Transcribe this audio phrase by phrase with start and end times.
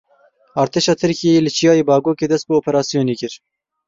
[0.61, 3.33] Artêşa Tirkiyeyê li Çiyayê Bagokê dest bi operasyonê kir.